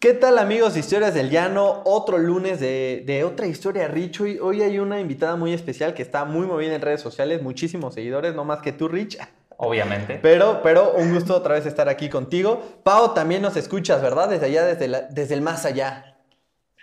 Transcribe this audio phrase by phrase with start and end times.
[0.00, 1.82] ¿Qué tal amigos de Historias del Llano?
[1.84, 4.22] Otro lunes de, otra historia, Rich.
[4.22, 7.92] Hoy, hoy, hay una invitada muy especial que está muy movida en redes sociales, muchísimos
[7.92, 9.18] seguidores, no más que tú, Rich.
[9.58, 10.18] Obviamente.
[10.22, 12.80] Pero, pero un gusto otra vez estar aquí contigo.
[12.82, 14.30] Pau, también nos escuchas, ¿verdad?
[14.30, 16.16] Desde allá, desde, desde el más allá.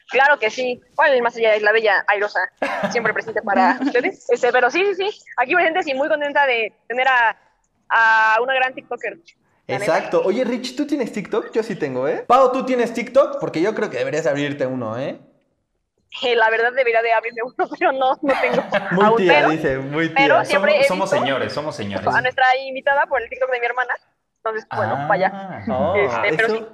[0.09, 0.79] Claro que sí.
[0.93, 2.41] ¿Cuál el más allá es la bella Airosa?
[2.91, 4.29] Siempre presente para ustedes.
[4.29, 5.21] Este, pero sí, sí, sí.
[5.37, 7.35] Aquí presente y muy contenta de tener a,
[7.89, 9.17] a una gran TikToker.
[9.67, 10.21] Exacto.
[10.23, 11.51] Oye, Rich, ¿tú tienes TikTok?
[11.51, 12.23] Yo sí tengo, ¿eh?
[12.25, 13.39] Pau, ¿tú tienes TikTok?
[13.39, 15.19] Porque yo creo que deberías abrirte uno, ¿eh?
[16.23, 18.63] eh la verdad debería de abrirme uno, pero no, no tengo.
[18.91, 20.15] Muy tía, dice, muy tía.
[20.15, 22.07] Pero siempre somos, señores, somos señores.
[22.07, 23.93] A nuestra invitada por el TikTok de mi hermana.
[24.37, 25.63] Entonces, bueno, ah, vaya.
[25.97, 26.65] este, pero sí.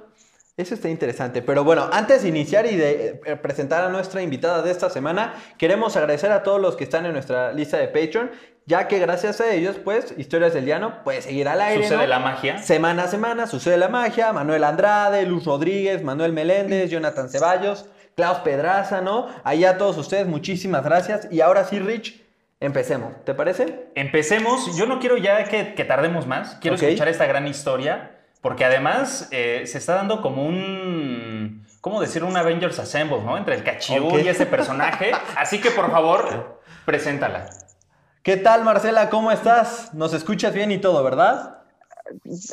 [0.56, 1.42] Eso está interesante.
[1.42, 5.34] Pero bueno, antes de iniciar y de eh, presentar a nuestra invitada de esta semana,
[5.58, 8.30] queremos agradecer a todos los que están en nuestra lista de Patreon,
[8.66, 11.82] ya que gracias a ellos, pues, Historias del Llano puede seguir al aire.
[11.82, 12.58] Sucede la magia.
[12.58, 14.32] Semana a semana sucede la magia.
[14.32, 19.28] Manuel Andrade, Luz Rodríguez, Manuel Meléndez, Jonathan Ceballos, Klaus Pedraza, ¿no?
[19.44, 21.28] Ahí a todos ustedes, muchísimas gracias.
[21.30, 22.22] Y ahora sí, Rich,
[22.58, 23.12] empecemos.
[23.24, 23.88] ¿Te parece?
[23.94, 24.74] Empecemos.
[24.78, 26.56] Yo no quiero ya que, tardemos más.
[26.62, 28.12] Quiero escuchar esta gran historia.
[28.40, 32.24] Porque además eh, se está dando como un, ¿cómo decir?
[32.24, 33.38] Un Avengers Assemble, ¿no?
[33.38, 35.12] Entre el Cachiú y ese personaje.
[35.36, 37.46] Así que por favor, preséntala.
[38.24, 39.10] ¿Qué tal, Marcela?
[39.10, 39.92] ¿Cómo estás?
[39.92, 41.58] Nos escuchas bien y todo, ¿verdad?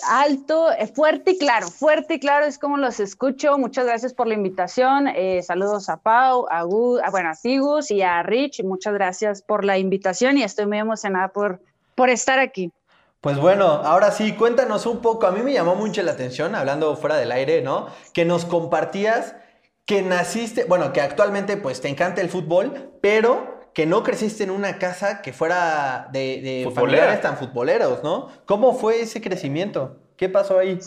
[0.09, 3.57] Alto, eh, fuerte y claro, fuerte y claro es como los escucho.
[3.57, 5.07] Muchas gracias por la invitación.
[5.07, 8.65] Eh, saludos a Pau, a, Gu, a, bueno, a Sigus y a Rich.
[8.65, 11.61] Muchas gracias por la invitación y estoy muy emocionada por,
[11.95, 12.73] por estar aquí.
[13.21, 15.25] Pues bueno, ahora sí, cuéntanos un poco.
[15.25, 17.87] A mí me llamó mucho la atención, hablando fuera del aire, ¿no?
[18.11, 19.35] Que nos compartías
[19.85, 24.51] que naciste, bueno, que actualmente pues te encanta el fútbol, pero que no creciste en
[24.51, 28.27] una casa que fuera de, de familiares tan futboleros, ¿no?
[28.45, 29.97] ¿Cómo fue ese crecimiento?
[30.17, 30.79] ¿Qué pasó ahí?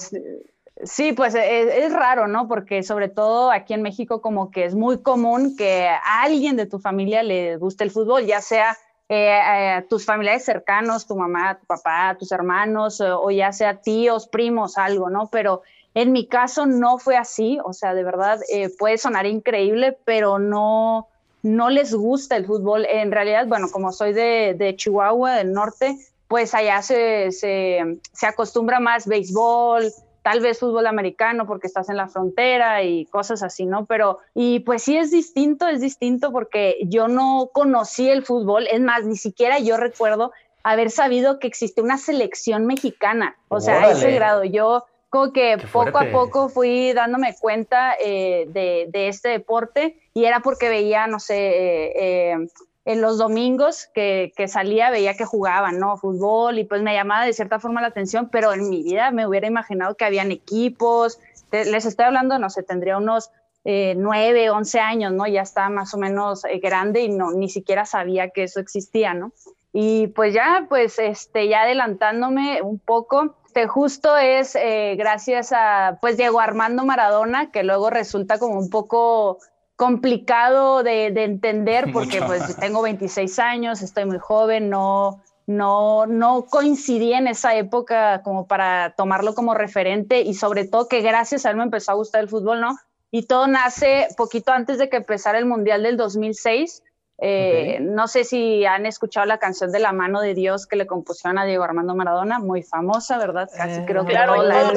[0.83, 1.13] Sí.
[1.13, 2.47] pues es, es, raro, ¿no?
[2.47, 6.67] Porque sobre todo aquí en México como que es muy común que a alguien de
[6.67, 8.77] tu familia le guste el fútbol, ya sea
[9.09, 13.81] eh, eh, tus familiares cercanos, tu mamá, tu papá, tus hermanos, eh, o ya sea
[13.81, 15.29] tíos, primos, algo, ¿no?
[15.31, 15.63] Pero
[15.95, 18.41] en mi caso no fue así, o sea, de verdad
[18.79, 21.09] puede sonar increíble, pero no,
[21.45, 22.87] no les gusta el fútbol.
[22.89, 25.97] En realidad, bueno, como soy de, de Chihuahua, del norte,
[26.27, 31.99] pues allá se, se, se acostumbra más béisbol, tal vez fútbol americano porque estás en
[31.99, 33.85] la frontera y cosas así, ¿no?
[33.85, 38.81] Pero, y pues sí es distinto, es distinto porque yo no conocí el fútbol, es
[38.81, 43.91] más, ni siquiera yo recuerdo haber sabido que existe una selección mexicana, o sea, a
[43.91, 49.29] ese grado, yo como que poco a poco fui dándome cuenta eh, de, de, este
[49.29, 51.93] deporte y era porque veía, no sé, eh,
[52.33, 52.49] eh,
[52.85, 55.97] en los domingos que, que, salía veía que jugaban, ¿no?
[55.99, 59.25] Fútbol y pues me llamaba de cierta forma la atención, pero en mi vida me
[59.25, 61.21] hubiera imaginado que habían equipos.
[61.53, 63.31] les estoy hablando, no sé, tendría unos
[63.65, 65.29] nueve, once años, ¿no?
[65.29, 69.31] Ya estaba más o menos grande y no, ni siquiera sabía que eso existía, ¿no?
[69.77, 75.99] Y pues ya, pues, este, ya adelantándome un poco, este, justo es eh, gracias a,
[76.01, 79.41] pues, Diego Armando Maradona, que luego resulta como un poco
[79.75, 87.13] complicado de, entender porque pues tengo 26 años, estoy muy joven, no, no, no coincidí
[87.13, 91.57] en esa época como para tomarlo como referente y sobre todo que gracias a él
[91.57, 92.77] me empezó a gustar el fútbol, ¿no?
[93.11, 96.85] Y todo nace poquito antes de que empezara el Mundial del 2006
[97.27, 100.87] eh, no sé si han escuchado la canción de La mano de Dios que le
[100.87, 103.49] compusieron a Diego Armando Maradona, muy famosa, ¿verdad?
[103.57, 104.71] Casi eh, creo que claro, la,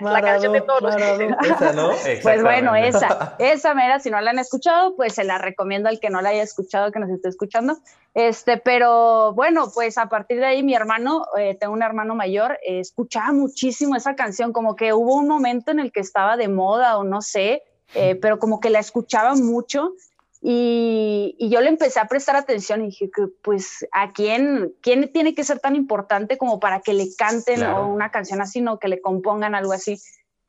[0.00, 1.90] la, canción de todos Esa, ¿no?
[2.24, 6.00] Pues bueno, esa, esa mera, si no la han escuchado, pues se la recomiendo al
[6.00, 7.78] que no la haya escuchado, que nos esté escuchando.
[8.14, 12.58] Este, pero bueno, pues a partir de ahí mi hermano, eh, tengo un hermano mayor,
[12.66, 16.98] escuchaba muchísimo esa canción, como que hubo un momento en el que estaba de moda
[16.98, 17.62] o no sé,
[18.20, 19.92] pero como que la escuchaba mucho
[20.44, 25.36] y, yo le empecé a prestar atención y dije que, pues, ¿a quién, quién tiene
[25.36, 29.00] que ser tan importante como para que le canten una canción así, no que le
[29.00, 30.00] compongan algo así?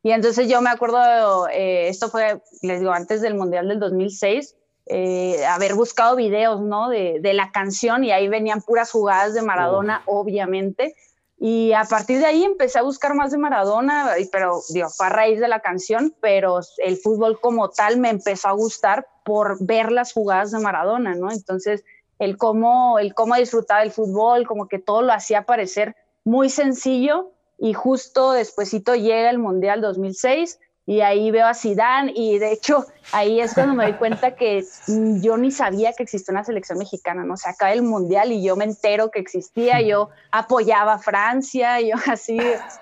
[0.01, 4.55] Y entonces yo me acuerdo, eh, esto fue, les digo, antes del Mundial del 2006,
[4.87, 6.89] eh, haber buscado videos, ¿no?
[6.89, 10.95] De, de, la canción y ahí venían puras jugadas de Maradona, obviamente.
[11.45, 15.09] Y a partir de ahí empecé a buscar más de Maradona, pero digo, fue a
[15.09, 19.91] raíz de la canción, pero el fútbol como tal me empezó a gustar por ver
[19.91, 21.29] las jugadas de Maradona, ¿no?
[21.29, 21.83] Entonces
[22.17, 27.33] el cómo, el cómo disfrutaba el fútbol, como que todo lo hacía parecer muy sencillo
[27.57, 32.85] y justo despuesito llega el Mundial 2006 y ahí veo a Zidane y de hecho
[33.13, 37.23] ahí es cuando me doy cuenta que yo ni sabía que existía una selección mexicana,
[37.23, 37.35] ¿no?
[37.35, 41.79] O sea, acaba el mundial y yo me entero que existía, yo apoyaba a Francia,
[41.79, 42.37] yo así,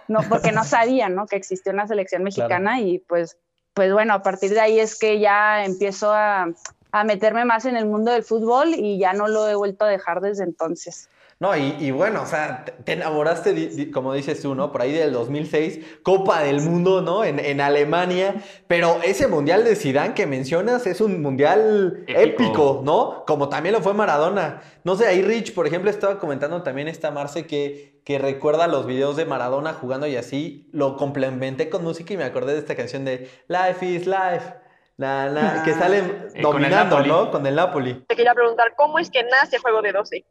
[0.07, 1.27] no, porque no sabía, ¿no?
[1.27, 3.37] Que existía una selección mexicana y pues,
[3.73, 6.47] pues bueno, a partir de ahí es que ya empiezo a,
[6.91, 9.89] a meterme más en el mundo del fútbol y ya no lo he vuelto a
[9.89, 11.09] dejar desde entonces.
[11.41, 14.71] No, y, bueno, o sea, te enamoraste, como dices tú, ¿no?
[14.71, 17.23] Por ahí del 2006, Copa del Mundo, ¿no?
[17.23, 22.83] En, Alemania, pero ese mundial de Zidane que mencionas es un mundial épico.
[22.83, 23.23] ¿no?
[23.25, 24.61] Como también lo fue Maradona.
[24.83, 28.85] No sé, ahí Rich, por ejemplo, estaba comentando también esta Marce que, que recuerda los
[28.85, 32.75] videos de Maradona jugando y así, lo complementé con música y me acordé de esta
[32.75, 34.61] canción de Life is Life.
[34.97, 37.31] Que sale dominando, ¿no?
[37.31, 38.05] Con el Napoli.
[38.07, 40.25] Te quería preguntar, ¿cómo es que nace Juego de 12?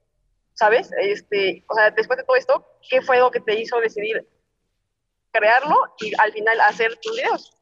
[0.61, 0.91] ¿sabes?
[1.01, 4.27] Este, o sea, después de todo esto, ¿qué fue lo que te hizo decidir
[5.33, 7.57] crearlo y al final hacer tus videos?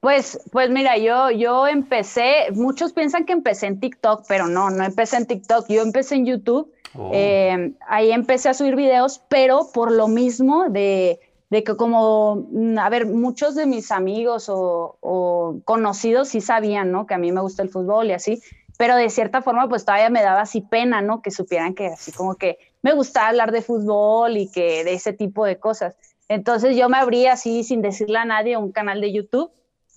[0.00, 4.84] Pues, pues mira, yo, yo empecé, muchos piensan que empecé en TikTok, pero no, no
[4.84, 7.10] empecé en TikTok, yo empecé en YouTube, oh.
[7.14, 11.20] eh, ahí empecé a subir videos, pero por lo mismo de,
[11.54, 16.90] de, que como, mm, a ver, muchos de mis amigos o, o, conocidos sí sabían,
[16.90, 17.06] ¿no?
[17.06, 18.42] Que a mí me gusta el fútbol y así,
[18.76, 21.22] pero de cierta forma pues todavía me daba así pena, ¿no?
[21.22, 25.12] Que supieran que así como que me gustaba hablar de fútbol y que de ese
[25.12, 25.96] tipo de cosas.
[26.28, 29.52] Entonces yo me abrí así sin decirle a nadie un canal de YouTube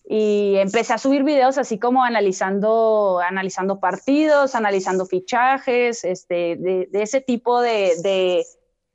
[0.09, 7.19] y empecé a subir videos así como analizando, analizando partidos, analizando fichajes, este, de, ese
[7.19, 8.45] tipo de, de,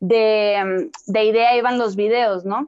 [0.02, 2.66] de, de idea iban los videos, ¿no?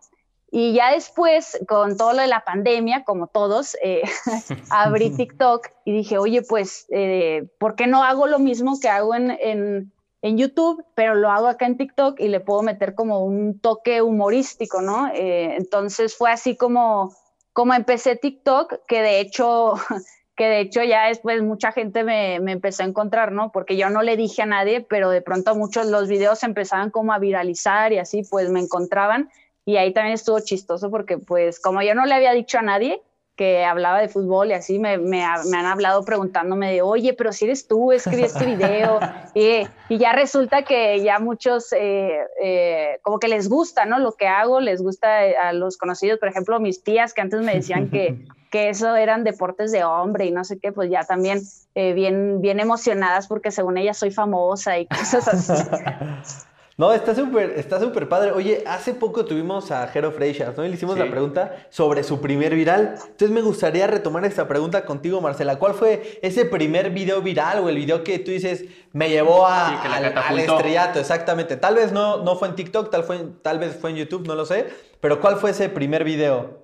[0.53, 4.03] Y ya después, con todo lo de la pandemia, como todos, eh,
[4.71, 9.17] abrí TikTok y dije, oye, pues, eh, ¿por qué no hago lo mismo que hago
[9.17, 9.93] en, en,
[10.23, 14.01] en, YouTube, pero lo hago acá en TikTok y le puedo meter como un toque
[14.01, 15.09] humorístico, ¿no?
[15.09, 17.13] Eh, entonces fue así como,
[17.53, 19.75] como empecé TikTok, que de hecho...
[20.37, 23.53] que de hecho ya después mucha gente me, me, empezó a encontrar, ¿no?
[23.53, 27.13] Porque yo no le dije a nadie, pero de pronto muchos los videos empezaban como
[27.13, 29.31] a viralizar y así, pues me encontraban
[29.65, 33.01] y ahí también estuvo chistoso porque pues como yo no le había dicho a nadie
[33.37, 37.47] que hablaba de fútbol y así me, me, han hablado preguntándome de, oye, pero si
[37.47, 39.01] eres tú, escribí este video.
[39.35, 43.99] y, y, ya resulta que ya muchos eh, eh, como que les gusta, ¿no?
[43.99, 47.55] Lo que hago, les gusta a los conocidos, por ejemplo, mis tías que antes me
[47.55, 51.41] decían que, que eso eran deportes de hombre y no sé qué, pues ya también
[51.75, 55.53] eh, bien, bien emocionadas porque según ellas soy famosa y cosas así.
[56.77, 58.33] No, está súper, está súper padre.
[58.33, 60.65] Oye, hace poco tuvimos a Jero Freixas, ¿no?
[60.65, 62.97] Y le hicimos la pregunta sobre su primer viral.
[62.97, 65.61] Entonces me gustaría retomar esta pregunta contigo, Marcela.
[65.61, 69.83] ¿Cuál fue ese primer video viral o el video que tú dices me llevó a,
[69.83, 70.99] al, estrellato?
[70.99, 71.56] Exactamente.
[71.56, 74.35] Tal vez no, no fue en TikTok, tal, fue, tal vez fue en YouTube, no
[74.35, 74.67] lo sé.
[75.01, 76.64] Pero ¿cuál fue ese primer video?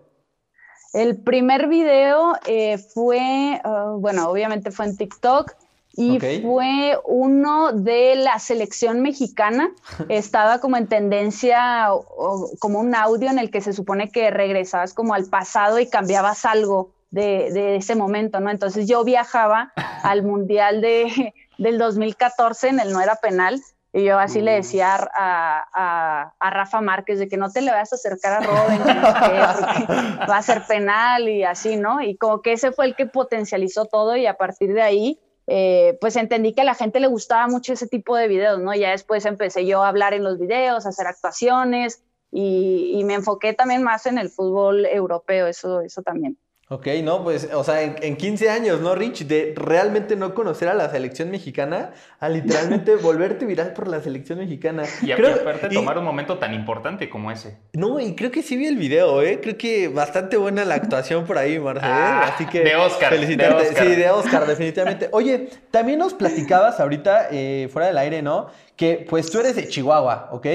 [0.93, 5.53] El primer video eh, fue, ah, bueno, obviamente fue en TikTok
[5.93, 9.71] y fue uno de la selección mexicana.
[10.09, 11.89] Estaba como en tendencia,
[12.59, 16.45] como un audio en el que se supone que regresabas como al pasado y cambiabas
[16.45, 18.51] algo de, ese momento, ¿no?
[18.51, 19.73] Entonces yo viajaba
[20.03, 23.61] al Mundial de, del 2014 en el No Era Penal.
[23.93, 27.93] Y yo así le decía a, a, Rafa Márquez de que no te le vayas
[27.93, 28.81] a acercar a Robin,
[30.31, 32.01] va a ser penal y así, ¿no?
[32.01, 35.21] Y como que ese fue el que potencializó todo y a partir de ahí
[35.53, 38.73] eh, pues entendí que a la gente le gustaba mucho ese tipo de videos, ¿no?
[38.73, 43.15] Ya después empecé yo a hablar en los videos, a hacer actuaciones y, y me
[43.15, 46.39] enfoqué también más en el fútbol europeo, eso, eso también.
[46.73, 49.27] Ok, no, pues, o sea, en, 15 años, ¿no, Rich?
[49.27, 54.39] De realmente no conocer a la selección mexicana, a literalmente volverte viral por la selección
[54.39, 54.85] mexicana.
[55.03, 57.59] Y aparte tomar un momento tan importante como ese.
[57.73, 59.41] No, y creo que sí vi el video, ¿eh?
[59.43, 61.93] Creo que bastante buena la actuación por ahí, Marcelo.
[61.93, 62.61] Ah, Así que.
[62.61, 63.15] De Oscar.
[63.15, 63.75] Felicitarte.
[63.75, 65.09] Sí, de Oscar, definitivamente.
[65.11, 68.47] Oye, también nos platicabas ahorita, eh, fuera del aire, ¿no?
[68.77, 70.47] Que pues tú eres de Chihuahua, ¿ok?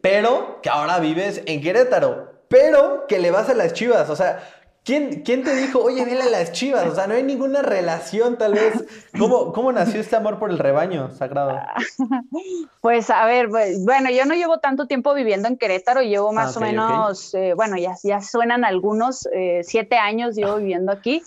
[0.00, 2.32] Pero que ahora vives en Querétaro.
[2.46, 4.08] Pero que le vas a las chivas.
[4.08, 4.38] O sea,
[4.84, 6.86] ¿Quién, ¿Quién, te dijo, oye, vele a las chivas?
[6.86, 8.84] O sea, no hay ninguna relación, tal vez.
[9.18, 11.58] ¿Cómo, ¿Cómo nació este amor por el rebaño sagrado?
[12.82, 16.54] Pues, a ver, pues, bueno, yo no llevo tanto tiempo viviendo en Querétaro, llevo más
[16.54, 21.22] ah, o menos, eh, bueno, ya, ya suenan algunos, eh, siete años llevo viviendo aquí,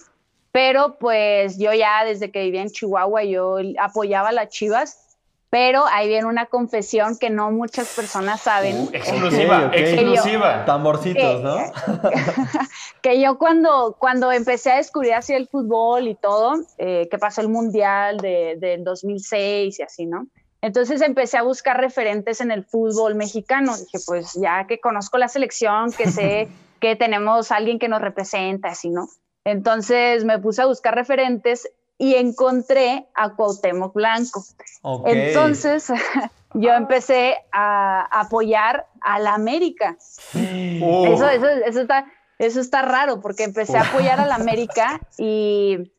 [0.51, 5.06] pero pues yo ya desde que vivía en Chihuahua, yo apoyaba a las chivas
[5.49, 8.81] pero ahí viene una confesión que no muchas personas saben.
[8.81, 10.65] Uh, exclusiva, exclusiva.
[10.65, 11.57] Tamborcitos, ¿no?
[13.01, 17.41] que yo cuando, cuando empecé a descubrir así el fútbol y todo, eh, que pasó
[17.41, 20.27] el Mundial del de 2006 y así, ¿no?
[20.61, 23.77] Entonces empecé a buscar referentes en el fútbol mexicano.
[23.77, 26.49] Dije, pues ya que conozco la selección, que sé
[26.81, 29.07] que tenemos alguien que nos representa, así, ¿no?
[29.45, 34.43] Entonces me puse a buscar referentes y encontré a Cuauhtémoc Blanco.
[35.05, 35.91] Entonces
[36.53, 39.97] yo empecé a apoyar a la América.
[40.81, 41.07] Oh.
[41.07, 42.05] Eso, eso, eso, está,
[42.37, 45.91] eso está raro porque empecé a apoyar a la América y,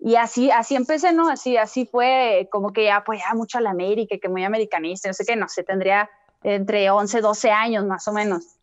[0.00, 1.28] y, así, así empecé, ¿no?
[1.28, 5.24] Así, así fue como que apoyaba mucho a la América, que muy americanista, no sé
[5.24, 6.10] qué, no sé, tendría
[6.42, 8.58] entre 11, 12 años más o menos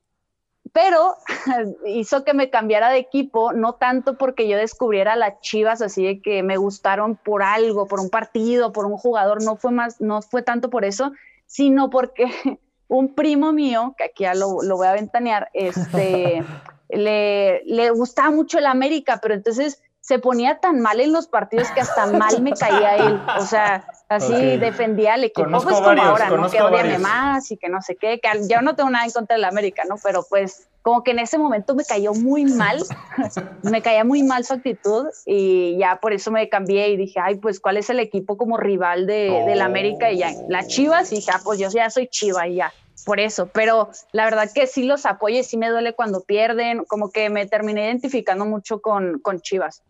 [0.74, 1.18] pero
[1.86, 6.22] hizo que me cambiara de equipo, no tanto porque yo descubriera las Chivas así de
[6.22, 10.22] que me gustaron por algo, por un partido, por un jugador, no fue más, no
[10.22, 11.12] fue tanto por eso,
[11.46, 12.26] sino porque
[12.88, 16.44] un primo mío, que aquí ya lo, voy a ventanear, este,
[16.90, 21.70] le, le gustaba mucho el América, pero entonces se ponía tan mal en los partidos
[21.72, 23.22] que hasta mal me caía él.
[23.38, 25.48] O sea, así defendía al equipo.
[25.50, 26.50] pues como ahora, ¿no?
[26.50, 28.20] Que odiame más y que no sé qué.
[28.20, 29.96] Que yo no tengo nada en contra del América, ¿no?
[30.04, 32.84] Pero pues como que en ese momento me cayó muy mal.
[33.62, 37.36] me caía muy mal su actitud y ya por eso me cambié y dije, ay,
[37.36, 40.12] pues ¿cuál es el equipo como rival de, del América?
[40.12, 42.74] Y ya, la Chivas y dije, ah, pues yo ya soy Chiva y ya
[43.06, 46.86] por eso, pero la verdad que sí los apoyo y sí me duele cuando pierden,
[46.86, 49.82] como que me terminé identificando mucho con, con Chivas.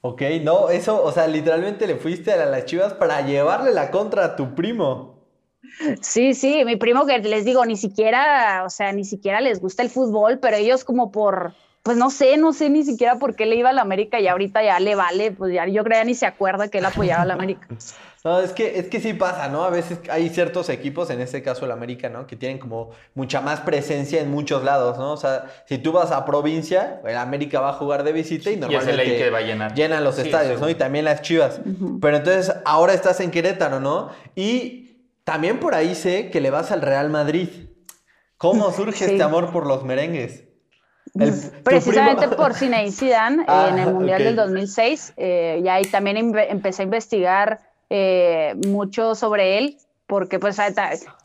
[0.00, 4.24] Ok, no, eso, o sea, literalmente le fuiste a las Chivas para llevarle la contra
[4.24, 5.14] a tu primo.
[6.02, 9.82] Sí, sí, mi primo que les digo, ni siquiera, o sea, ni siquiera les gusta
[9.82, 11.54] el fútbol, pero ellos como por,
[11.84, 14.26] pues no sé, no sé ni siquiera por qué le iba a la América y
[14.26, 17.22] ahorita ya le vale, pues ya yo creo ya ni se acuerda que él apoyaba
[17.22, 17.68] a la América.
[18.24, 19.64] No, es que, es que sí pasa, ¿no?
[19.64, 22.26] A veces hay ciertos equipos, en este caso el América, ¿no?
[22.26, 25.12] Que tienen como mucha más presencia en muchos lados, ¿no?
[25.12, 28.56] O sea, si tú vas a provincia, el América va a jugar de visita y
[28.56, 29.74] normalmente y que va a llenar.
[29.74, 30.70] llenan los estadios, ¿no?
[30.70, 31.60] Y también las chivas.
[32.00, 34.08] Pero entonces ahora estás en Querétaro, ¿no?
[34.34, 37.50] Y también por ahí sé que le vas al Real Madrid.
[38.38, 40.44] ¿Cómo surge este amor por los merengues?
[41.62, 45.14] Precisamente por Zinedine Zidane ah, en el Mundial del 2006.
[45.16, 50.58] Eh, y ahí también empecé a investigar eh, mucho sobre él, porque pues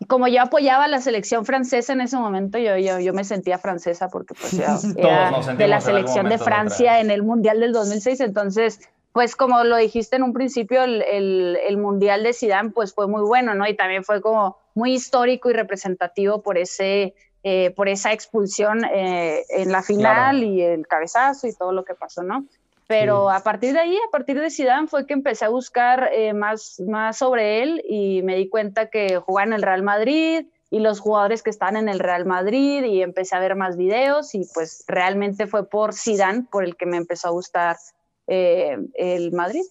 [0.07, 4.09] como yo apoyaba la selección francesa en ese momento, yo, yo, yo me sentía francesa
[4.09, 4.53] porque pues
[4.97, 8.79] era de la selección de Francia en el Mundial del 2006, entonces
[9.11, 13.23] pues como lo dijiste en un principio, el, el, Mundial de Zidane pues fue muy
[13.23, 13.67] bueno, ¿no?
[13.67, 17.15] Y también fue como muy histórico y representativo por ese...
[17.43, 21.95] Eh, por esa expulsión eh, en la final y el cabezazo y todo lo que
[21.95, 22.45] pasó, ¿no?
[22.85, 26.33] Pero a partir de ahí, a partir de Zidane, fue que empecé a buscar eh,
[26.33, 30.79] más, más sobre él y me di cuenta que jugaba en el Real Madrid y
[30.79, 34.41] los jugadores que están en el Real Madrid y empecé a ver más videos y
[34.53, 37.77] pues realmente fue por Zidane por el que me empezó a gustar
[38.25, 39.63] eh, el Madrid.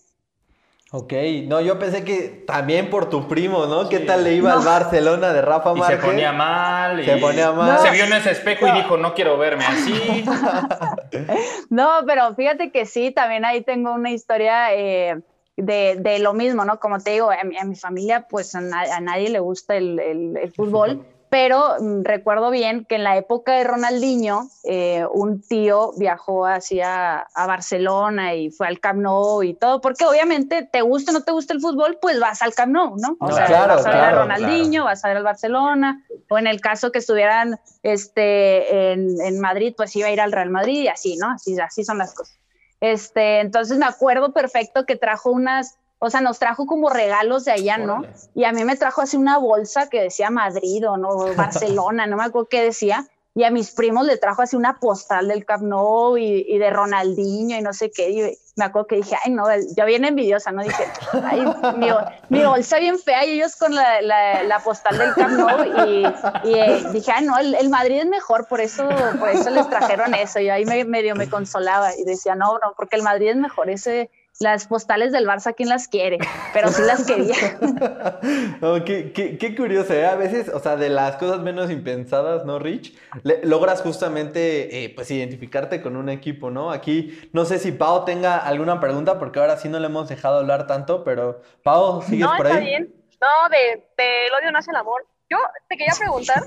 [0.90, 1.12] Ok,
[1.44, 3.90] no, yo pensé que también por tu primo, ¿no?
[3.90, 6.00] ¿Qué tal le iba al Barcelona de Rafa Márquez?
[6.00, 7.04] se ponía mal.
[7.04, 7.78] Se ponía mal.
[7.80, 10.24] Se vio en ese espejo y dijo, no quiero verme así.
[11.68, 15.20] no, pero fíjate que sí, también ahí tengo una historia eh,
[15.56, 16.80] de, de, lo mismo, ¿no?
[16.80, 21.76] Como te digo, a mi, familia, pues a, nadie le gusta el, el fútbol pero
[21.80, 27.46] mm, recuerdo bien que en la época de Ronaldinho, eh, un tío viajó hacia a
[27.46, 31.32] Barcelona y fue al Camp Nou y todo, porque obviamente te gusta o no te
[31.32, 33.16] gusta el fútbol, pues vas al Camp Nou, ¿no?
[33.20, 36.60] O sea, vas a ver a Ronaldinho, vas a ver al Barcelona, o en el
[36.60, 40.88] caso que estuvieran este, en, en, Madrid, pues iba a ir al Real Madrid y
[40.88, 41.30] así, ¿no?
[41.30, 42.38] Así, así son las cosas.
[42.80, 47.52] Este, entonces me acuerdo perfecto que trajo unas o sea, nos trajo como regalos de
[47.52, 48.02] allá, ¿no?
[48.34, 52.16] Y a mí me trajo así una bolsa que decía Madrid o no, Barcelona, no
[52.16, 53.06] me acuerdo qué decía.
[53.34, 57.56] Y a mis primos le trajo así una postal del Camp Nou y, de Ronaldinho
[57.56, 58.10] y no sé qué.
[58.10, 59.44] Y me acuerdo que dije, ay, no,
[59.76, 60.64] yo bien envidiosa, ¿no?
[60.64, 60.84] Dije,
[61.22, 61.44] ay,
[62.30, 65.86] mi, bolsa bien fea y ellos con la, la, postal del Camp Nou.
[65.86, 68.88] Y, eh, dije, ay, no, el, Madrid es mejor, por eso,
[69.20, 70.40] por eso les trajeron eso.
[70.40, 73.70] Y ahí me, medio me consolaba y decía, no, no, porque el Madrid es mejor,
[73.70, 74.10] ese,
[74.40, 76.18] las postales del Barça, ¿quién las quiere?
[76.52, 77.34] Pero sí las quería.
[78.84, 80.06] qué, curioso, ¿eh?
[80.06, 82.96] A veces, o sea, de las cosas menos impensadas, ¿no, Rich?
[83.42, 86.70] logras justamente, eh, pues, identificarte con un equipo, ¿no?
[86.70, 90.38] Aquí, no sé si Pau tenga alguna pregunta, porque ahora sí no le hemos dejado
[90.38, 92.52] hablar tanto, pero, Pau, ¿sigues por ahí?
[92.52, 92.94] No, está bien.
[93.20, 95.04] No, de, del odio nace el amor.
[95.28, 96.44] Yo te quería preguntar,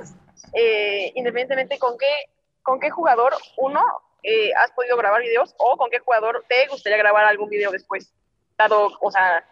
[0.54, 2.32] eh, independientemente con qué,
[2.64, 3.82] con qué jugador uno
[4.24, 8.14] eh, has podido grabar videos o con qué jugador te gustaría grabar algún video después?
[8.58, 9.46] Dado, o sea,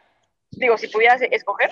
[0.52, 1.72] digo, si pudieras escoger.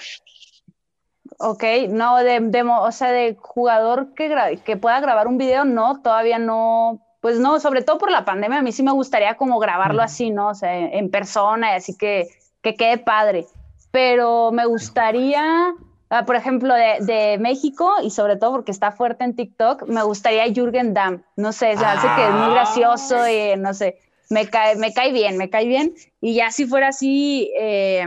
[1.39, 6.01] Ok, no, de, de, o sea, de jugador que, que pueda grabar un video, no,
[6.01, 9.59] todavía no, pues no, sobre todo por la pandemia, a mí sí me gustaría como
[9.59, 10.49] grabarlo así, ¿no?
[10.49, 12.27] O sea, en persona, y así que,
[12.61, 13.45] que quede padre.
[13.91, 15.73] Pero me gustaría,
[16.09, 20.03] ah, por ejemplo, de, de, México, y sobre todo porque está fuerte en TikTok, me
[20.03, 21.23] gustaría Jürgen Damm.
[21.35, 23.99] No sé, se hace que es muy gracioso y no sé,
[24.29, 25.93] me cae, me cae bien, me cae bien.
[26.21, 28.05] Y ya si fuera así, eh,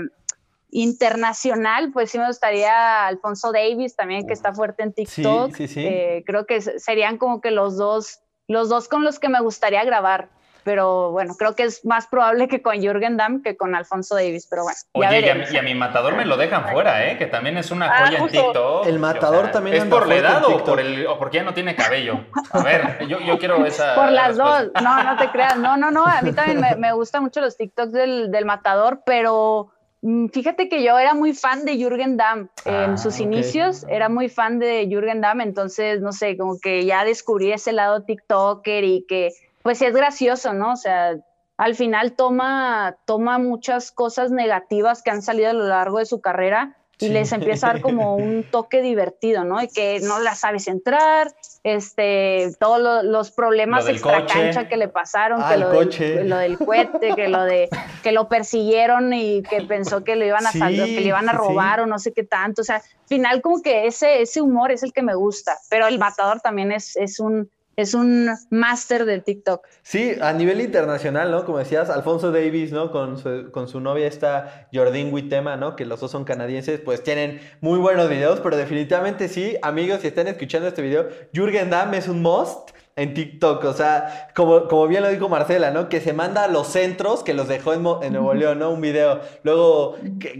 [0.70, 5.54] internacional, pues sí me gustaría Alfonso Davis también, que está fuerte en TikTok.
[5.54, 5.86] Sí, sí, sí.
[5.86, 9.84] Eh, creo que serían como que los dos, los dos con los que me gustaría
[9.84, 10.28] grabar.
[10.64, 14.46] Pero bueno, creo que es más probable que con Jürgen Damm que con Alfonso Davis,
[14.48, 14.78] pero bueno.
[14.92, 17.18] Oye, y a, mi matador me lo dejan fuera, ¿eh?
[17.18, 18.86] Que también es una ah, joya en TikTok.
[18.86, 21.74] El matador también ¿Es por la edad o, por el, o porque ya no tiene
[21.74, 22.24] cabello?
[22.52, 23.94] A ver, yo, yo quiero esa.
[23.94, 24.70] Por las dos.
[24.82, 25.56] No, no te creas.
[25.56, 26.06] No, no, no.
[26.06, 30.68] A mí también me, me gustan mucho los TikToks del, del matador, pero Mm, fíjate
[30.70, 34.58] que yo era muy fan de Jürgen Damm en ah, sus inicios, era muy fan
[34.58, 39.30] de Jürgen Damm, entonces, no sé, como que ya descubrí ese lado TikToker y que,
[39.62, 40.72] pues sí es gracioso, ¿no?
[40.72, 41.16] O sea,
[41.56, 46.20] al final toma, toma muchas cosas negativas que han salido a lo largo de su
[46.20, 49.62] carrera y les empieza a dar como un toque divertido, ¿no?
[49.62, 55.42] Y que no la sabes entrar, este, todos los problemas extra cancha que le pasaron,
[55.48, 57.68] que lo, del, lo del cohete, que lo de
[58.02, 61.80] que lo persiguieron y que pensó que lo iban a que le iban a robar
[61.80, 64.92] o no sé qué tanto, o sea, final como que ese ese humor es el
[64.92, 69.66] que me gusta, pero el matador también es es un es un máster del TikTok.
[69.82, 71.44] Sí, a nivel internacional, ¿no?
[71.44, 72.90] Como decías, Alfonso Davis, ¿no?
[72.90, 75.76] Con su, con su novia esta Jordín Witema, ¿no?
[75.76, 80.08] Que los dos son canadienses, pues tienen muy buenos videos, pero definitivamente sí, amigos, si
[80.08, 82.70] están escuchando este video, Jürgen Damm es un must
[83.00, 83.64] en TikTok.
[83.64, 85.88] O sea, como, como bien lo dijo Marcela, ¿no?
[85.88, 88.70] Que se manda a los centros que los dejó en, Nuevo León, ¿no?
[88.70, 89.20] Un video.
[89.42, 89.96] Luego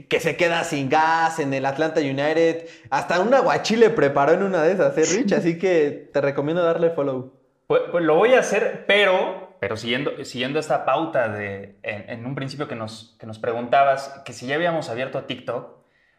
[0.09, 2.69] que, se queda sin gas en el Atlanta United.
[2.91, 5.33] Hasta un aguachile preparó en una de esas, ¿eh, Rich?
[5.33, 7.33] Así que te recomiendo darle follow.
[7.67, 12.35] Pues, pues lo voy a hacer, pero, pero siguiendo, siguiendo esta pauta de, en, un
[12.35, 15.79] principio que nos, que nos preguntabas, que si ya habíamos abierto a TikTok,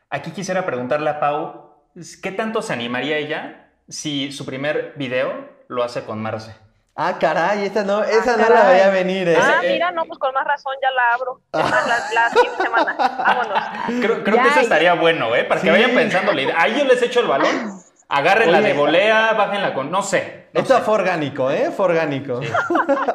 [0.10, 1.76] aquí quisiera preguntarle a Pau,
[2.24, 6.54] ¿qué tanto se animaría ella si su primer video lo hace con Marce.
[6.96, 9.38] Ah, caray, esa no, esa ah, no la veía venir, ¿eh?
[9.42, 11.42] Ah, mira, no, pues con más razón ya la abro.
[12.14, 12.96] la, siguiente semana.
[12.98, 13.60] Vámonos.
[14.02, 15.46] Creo, creo que eso estaría bueno, ¿eh?
[15.46, 16.34] Para que vayan pensando.
[16.58, 17.82] Ahí yo les echo el balón.
[18.10, 19.90] Agárrenla la de volea, bájenla con.
[19.90, 20.50] No sé.
[20.54, 21.72] Esto fue orgánico, ¿eh?
[21.72, 22.42] Fue orgánico.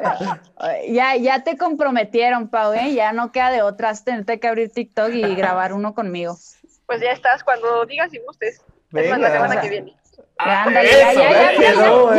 [0.89, 2.95] ya, ya te comprometieron, Pau, ¿eh?
[2.95, 6.35] Ya no queda de otras tenerte que abrir TikTok y grabar uno conmigo.
[6.87, 8.61] Pues ya estás, cuando digas y gustes.
[8.93, 9.97] Es más, la semana que viene.
[10.39, 12.11] Ah, ya, quedó,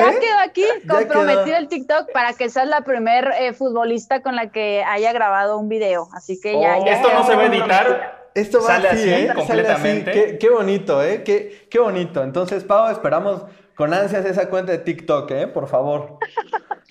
[0.45, 5.13] aquí comprometido el TikTok para que seas la primer eh, futbolista con la que haya
[5.13, 6.09] grabado un video.
[6.13, 6.79] Así que ya.
[6.79, 8.19] Oh, esto no se va a editar.
[8.35, 9.33] Esto va sale así, ¿eh?
[9.35, 10.39] completamente.
[10.39, 11.23] Qué, bonito, ¿eh?
[11.25, 12.23] Qué, qué bonito.
[12.23, 13.43] Entonces, Pau, esperamos
[13.75, 15.47] con ansias esa cuenta de TikTok, ¿eh?
[15.47, 16.19] Por favor.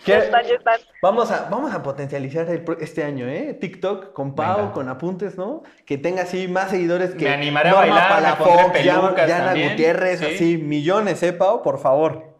[0.07, 0.79] Ya están, ya están.
[1.01, 2.47] Vamos a, vamos a potencializar
[2.79, 3.57] este año, ¿eh?
[3.59, 5.63] TikTok con Pau, con apuntes, ¿no?
[5.85, 7.25] Que tenga así más seguidores que.
[7.25, 11.61] Me animaré a bailar, me pondré Yana Gutiérrez, así, millones, ¿eh, Pau?
[11.61, 12.35] Por favor.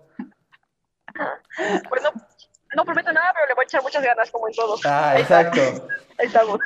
[1.89, 2.11] Pues no,
[2.75, 4.77] no prometo nada, pero le voy a echar muchas ganas, como en todo.
[4.85, 5.61] Ah, exacto.
[6.19, 6.59] Ahí estamos.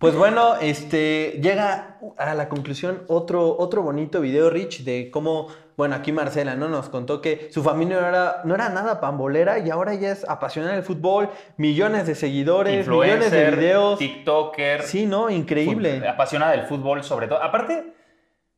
[0.00, 5.94] Pues bueno, este llega a la conclusión otro, otro bonito video, Rich, de cómo, bueno,
[5.94, 6.68] aquí Marcela, ¿no?
[6.68, 10.26] Nos contó que su familia no era, no era nada pambolera y ahora ella es
[10.26, 13.98] apasionada del fútbol, millones de seguidores, millones de videos.
[13.98, 14.84] TikToker.
[14.84, 15.28] Sí, ¿no?
[15.28, 16.08] Increíble.
[16.08, 17.42] Apasionada del fútbol, sobre todo.
[17.42, 17.92] Aparte,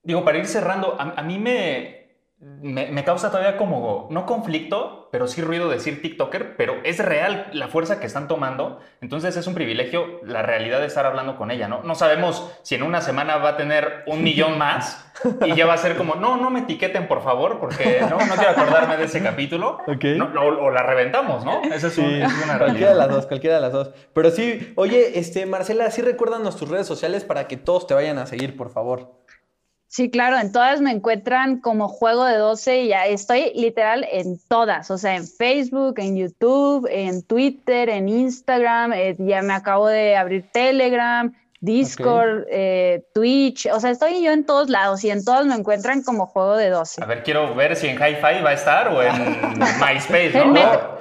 [0.04, 2.01] digo, para ir cerrando, a mí me,
[2.42, 7.68] me, causa todavía como, no conflicto, pero sí ruido decir TikToker, pero es real la
[7.68, 8.80] fuerza que están tomando.
[9.00, 11.82] Entonces es un privilegio la realidad de estar hablando con ella, ¿no?
[11.84, 15.08] No sabemos si en una semana va a tener un millón más
[15.44, 18.34] y ya va a ser como, no, no me etiqueten, por favor, porque no, no
[18.34, 19.78] quiero acordarme de ese capítulo.
[19.86, 21.62] o, la reventamos, ¿no?
[21.62, 22.58] Esa es, una realidad.
[22.58, 23.90] Cualquiera de las dos, cualquiera de las dos.
[24.12, 28.18] Pero sí, oye, este, Marcela, sí recuérdanos tus redes sociales para que todos te vayan
[28.18, 29.21] a seguir, por favor.
[29.92, 34.40] Sí, claro, en todas me encuentran como juego de 12 y ya estoy literal en
[34.48, 39.88] todas, o sea, en Facebook, en YouTube, en Twitter, en Instagram, eh, ya me acabo
[39.88, 45.22] de abrir Telegram, Discord, eh, Twitch, o sea, estoy yo en todos lados y en
[45.26, 47.02] todas me encuentran como juego de 12.
[47.02, 49.12] A ver, quiero ver si en Hi-Fi va a estar o en
[49.78, 50.56] MySpace, ¿no?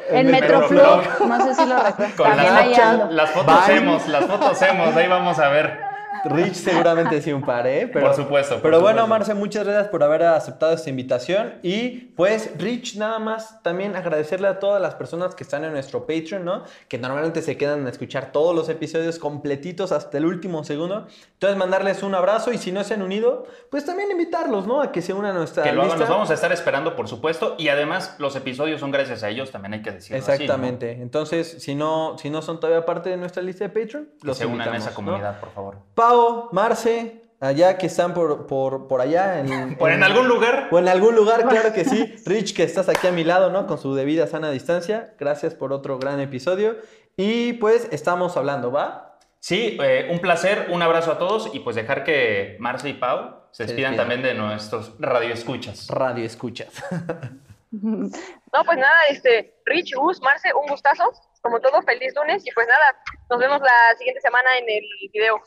[0.10, 2.15] en, en no sé si lo recuerdo.
[2.17, 5.90] Con las, las fotos hemos, las fotos hemos, ahí vamos a ver.
[6.25, 7.89] Rich seguramente sí un par, ¿eh?
[7.91, 8.60] Pero, por supuesto.
[8.62, 9.07] pero bueno, supuesto.
[9.07, 11.55] Marce, muchas gracias por haber aceptado esta invitación.
[11.63, 16.05] Y pues, Rich, nada más también agradecerle a todas las personas que están en nuestro
[16.05, 16.63] Patreon, ¿no?
[16.88, 21.07] Que normalmente se quedan a escuchar todos los episodios completitos hasta el último segundo.
[21.34, 24.81] Entonces, mandarles un abrazo y si no se han unido, pues también invitarlos, ¿no?
[24.81, 27.07] A que se unan a nuestra Que lo hagan, nos vamos a estar esperando, por
[27.07, 27.55] supuesto.
[27.57, 30.17] Y además, los episodios son gracias a ellos, también hay que decirlo.
[30.17, 30.34] así, ¿no?
[30.34, 30.91] Exactamente.
[30.91, 34.38] Entonces, si no, si no son todavía parte de nuestra lista de Patreon, Que los
[34.38, 34.95] se unan a esa ¿no?
[34.95, 35.77] comunidad, por favor.
[36.12, 39.39] Pau, Marce, allá que están por, por, por allá.
[39.39, 40.67] En, Por en algún lugar.
[40.69, 42.15] O en algún lugar, claro que sí.
[42.26, 43.65] Rich, que estás aquí a mi lado, ¿no?
[43.65, 45.13] Con su debida sana distancia.
[45.17, 46.78] Gracias por otro gran episodio.
[47.15, 49.19] Y pues estamos hablando, ¿va?
[49.39, 53.45] Sí, eh, un placer, un abrazo a todos y pues dejar que Marce y Pau
[53.52, 55.88] se Se despidan también de nuestros radioescuchas.
[55.88, 56.84] Radio escuchas.
[57.74, 61.10] No, pues nada, este, Rich, Gus, Marce, un gustazo.
[61.41, 62.45] Como todo, feliz lunes.
[62.45, 65.41] Y pues nada, nos vemos la siguiente semana en el video.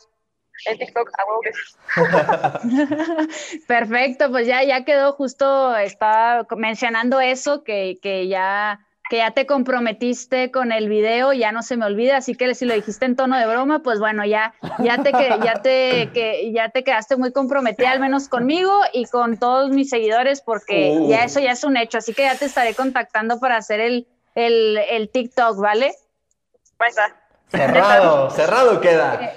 [0.67, 1.75] En TikTok, a huevo que sí.
[3.67, 9.45] Perfecto, pues ya, ya quedó justo, estaba mencionando eso, que, que ya que ya te
[9.45, 13.17] comprometiste con el video, ya no se me olvida, así que si lo dijiste en
[13.17, 17.17] tono de broma, pues bueno, ya, ya te que, ya te que ya te quedaste
[17.17, 21.11] muy comprometida, al menos conmigo y con todos mis seguidores, porque Uh.
[21.11, 24.07] ya eso ya es un hecho, así que ya te estaré contactando para hacer el,
[24.35, 25.93] el, el TikTok, ¿vale?
[26.87, 27.15] Está.
[27.49, 29.35] Cerrado, cerrado queda.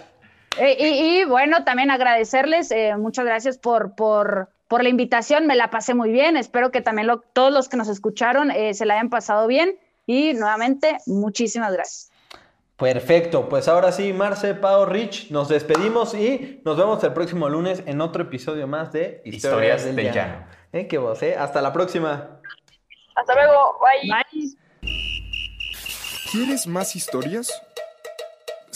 [0.60, 5.56] Eh, y, y, bueno, también agradecerles, eh, muchas gracias por, por, por, la invitación, me
[5.56, 8.86] la pasé muy bien, espero que también lo, todos los que nos escucharon eh, se
[8.86, 12.12] la hayan pasado bien y nuevamente muchísimas gracias.
[12.78, 17.82] Perfecto, pues ahora sí, Marce, Pau, Rich, nos despedimos y nos vemos el próximo lunes
[17.88, 20.46] en otro episodio más de Historias del Llano.
[20.74, 20.88] ¿Eh?
[20.88, 21.36] ¿Qué vos, eh?
[21.36, 22.39] Hasta la próxima.
[23.15, 24.12] Hasta luego, bye.
[24.12, 24.58] Bye.
[26.32, 27.52] ¿Quieres más historias?